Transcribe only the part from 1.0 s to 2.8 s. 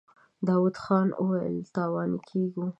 وويل: تاواني کېږو.